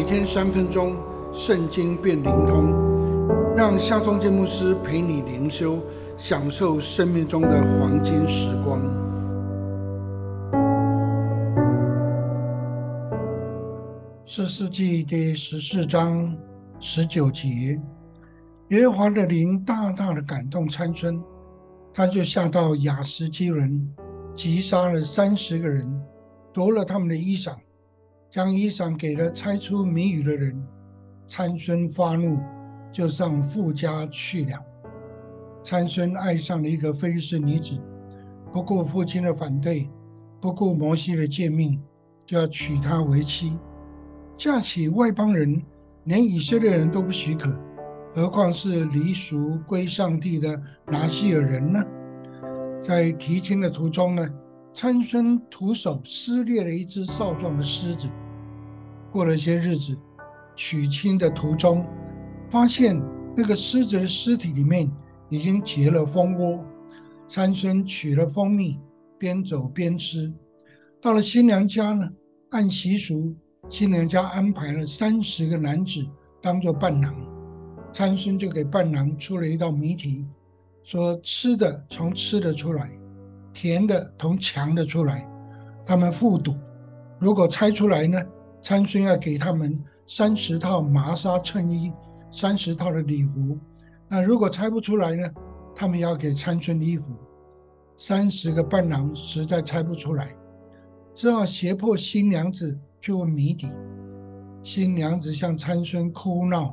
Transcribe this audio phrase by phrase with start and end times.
[0.00, 0.96] 每天三分钟，
[1.30, 2.72] 圣经变灵通，
[3.54, 5.78] 让夏忠建牧师陪你灵修，
[6.16, 8.80] 享受生命中的黄金时光。
[14.26, 16.34] 四世纪第十四章
[16.78, 17.78] 十九节，
[18.68, 21.22] 耶和华的灵大大的感动参孙，
[21.92, 23.86] 他就下到雅什基人，
[24.34, 25.86] 击杀了三十个人，
[26.54, 27.54] 夺了他们的衣裳。
[28.30, 30.56] 将衣裳给了猜出谜语的人，
[31.26, 32.38] 参孙发怒，
[32.92, 34.56] 就上富家去了。
[35.64, 37.76] 参孙爱上了一个非利士女子，
[38.52, 39.90] 不顾父亲的反对，
[40.40, 41.82] 不顾摩西的诫命，
[42.24, 43.58] 就要娶她为妻。
[44.38, 45.60] 嫁娶外邦人，
[46.04, 47.58] 连以色列人都不许可，
[48.14, 51.84] 何况是离俗归上帝的拿西尔人呢？
[52.82, 54.26] 在提亲的途中呢？
[54.80, 58.08] 参孙徒手撕裂了一只少壮的狮子。
[59.12, 59.94] 过了些日子，
[60.56, 61.84] 娶亲的途中，
[62.48, 62.98] 发现
[63.36, 64.90] 那个狮子的尸体里面
[65.28, 66.64] 已经结了蜂窝。
[67.28, 68.78] 参孙取了蜂蜜，
[69.18, 70.32] 边走边吃。
[70.98, 72.08] 到了新娘家呢，
[72.48, 73.36] 按习俗，
[73.68, 76.02] 新娘家安排了三十个男子
[76.40, 77.14] 当做伴郎。
[77.92, 80.24] 参孙就给伴郎出了一道谜题，
[80.82, 82.90] 说吃的从吃的出来。
[83.60, 85.28] 甜的同强的出来，
[85.84, 86.54] 他们互赌，
[87.18, 88.18] 如果猜出来呢，
[88.62, 91.92] 参孙要给他们三十套麻纱衬衣，
[92.32, 93.58] 三十套的礼服；
[94.08, 95.28] 那如果猜不出来呢，
[95.76, 97.12] 他们要给参孙衣服。
[97.98, 100.34] 三十个伴郎实在猜不出来，
[101.14, 103.68] 只好胁迫新娘子去问谜底。
[104.62, 106.72] 新娘子向参孙哭闹，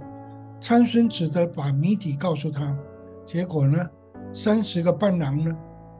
[0.61, 2.73] 参孙只得把谜底告诉他。
[3.25, 3.85] 结果呢，
[4.31, 5.53] 三十个伴郎呢？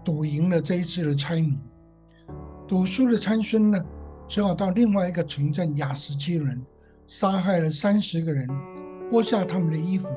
[0.08, 1.58] 赌赢了这一次的猜谜，
[2.66, 3.86] 赌输的参孙呢，
[4.26, 6.66] 只好到另外一个城镇雅什基人，
[7.08, 8.48] 杀害了三十个人，
[9.12, 10.08] 剥下他们的衣服，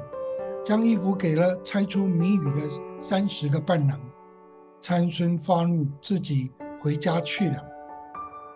[0.64, 2.70] 将衣服给了猜出谜语的
[3.00, 4.00] 三十个伴郎。
[4.80, 7.60] 参孙发怒，自己回家去了。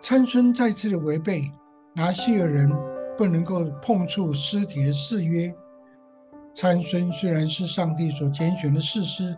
[0.01, 1.51] 参孙再次的违背
[1.93, 2.71] 拿西尔人
[3.17, 5.53] 不能够碰触尸体的誓约。
[6.53, 9.35] 参孙虽然是上帝所拣选的士师。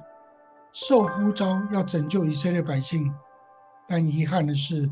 [0.79, 3.11] 受呼召要拯救以色列百姓，
[3.89, 4.87] 但遗憾的是，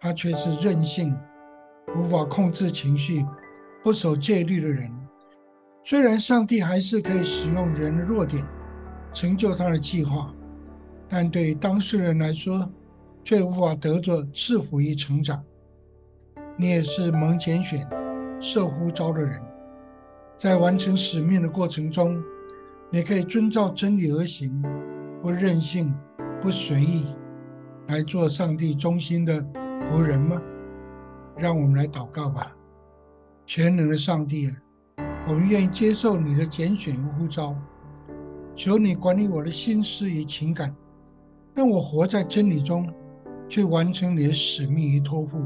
[0.00, 1.14] 他却是任性、
[1.94, 3.22] 无法控制情绪、
[3.84, 4.90] 不守戒律的人。
[5.84, 8.42] 虽然上帝还是可以使用人的弱点
[9.12, 10.34] 成就他的计划，
[11.06, 12.66] 但对当事人来说，
[13.22, 15.44] 却无法得着赐福与成长。
[16.56, 17.86] 你也是蒙拣选、
[18.40, 19.38] 受呼召的人，
[20.38, 22.24] 在完成使命的过程中，
[22.90, 24.64] 你可以遵照真理而行。
[25.26, 25.92] 不任性，
[26.40, 27.04] 不随意，
[27.88, 29.44] 来做上帝中心的
[29.90, 30.40] 仆人吗？
[31.36, 32.56] 让我们来祷告吧。
[33.44, 34.56] 全能的上帝啊，
[35.26, 37.56] 我们愿意接受你的拣选与呼召，
[38.54, 40.72] 求你管理我的心思与情感，
[41.54, 42.88] 让我活在真理中，
[43.48, 45.44] 去完成你的使命与托付。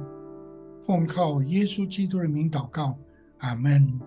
[0.83, 2.99] 奉靠耶稣基督的名祷告，
[3.39, 3.99] 阿门。